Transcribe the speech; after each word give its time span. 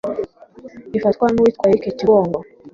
ifatwa 0.97 1.25
n’uwitwa 1.29 1.65
Eric 1.73 1.85
Kigongo 1.99 2.39